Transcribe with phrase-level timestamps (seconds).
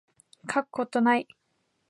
[0.51, 1.27] 書くことない